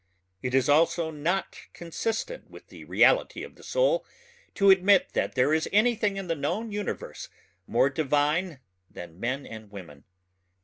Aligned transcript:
It 0.41 0.55
is 0.55 0.67
also 0.67 1.11
not 1.11 1.59
consistent 1.73 2.49
with 2.49 2.69
the 2.69 2.85
reality 2.85 3.43
of 3.43 3.53
the 3.53 3.61
soul 3.61 4.03
to 4.55 4.71
admit 4.71 5.13
that 5.13 5.35
there 5.35 5.53
is 5.53 5.69
anything 5.71 6.17
in 6.17 6.25
the 6.25 6.33
known 6.33 6.71
universe 6.71 7.29
more 7.67 7.87
divine 7.91 8.61
than 8.89 9.19
men 9.19 9.45
and 9.45 9.69
women. 9.69 10.05